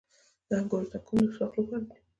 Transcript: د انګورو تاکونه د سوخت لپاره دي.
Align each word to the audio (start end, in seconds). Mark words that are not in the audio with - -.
د 0.47 0.49
انګورو 0.59 0.91
تاکونه 0.91 1.23
د 1.27 1.31
سوخت 1.37 1.55
لپاره 1.57 1.83
دي. 1.89 1.97